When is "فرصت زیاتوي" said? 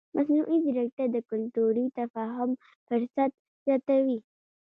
2.87-4.19